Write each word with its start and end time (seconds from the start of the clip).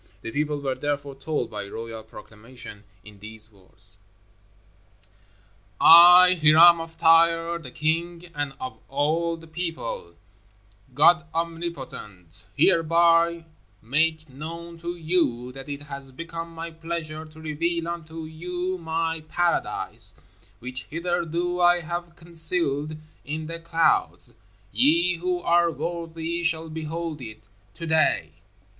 The 0.23 0.31
people 0.31 0.59
were 0.59 0.73
therefore 0.73 1.13
told, 1.13 1.51
by 1.51 1.67
royal 1.67 2.01
proclamation, 2.01 2.85
in 3.03 3.19
these 3.19 3.51
words: 3.51 3.99
I, 5.79 6.39
Hiram 6.41 6.81
of 6.81 6.97
Tyre, 6.97 7.59
the 7.59 7.69
King, 7.69 8.23
and 8.33 8.53
of 8.59 8.79
all 8.89 9.37
the 9.37 9.45
People, 9.45 10.15
GOD 10.95 11.27
OMNIPOTENT, 11.35 12.45
Hereby 12.55 13.45
make 13.83 14.27
known 14.27 14.79
to 14.79 14.95
you 14.95 15.51
that 15.51 15.69
it 15.69 15.81
has 15.81 16.11
become 16.11 16.49
my 16.51 16.71
pleasure 16.71 17.23
to 17.25 17.39
reveal 17.39 17.87
unto 17.87 18.23
you 18.25 18.79
my 18.79 19.21
PARADISE 19.29 20.15
which 20.57 20.85
hitherto 20.85 21.61
I 21.61 21.81
have 21.81 22.15
concealed 22.15 22.97
in 23.23 23.45
the 23.45 23.59
clouds. 23.59 24.33
Ye 24.71 25.17
who 25.17 25.41
are 25.41 25.69
worthy 25.69 26.43
shall 26.43 26.71
behold 26.71 27.21
it 27.21 27.47
TODAY! 27.75 28.31